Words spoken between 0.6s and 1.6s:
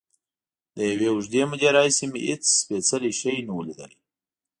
له یوې اوږدې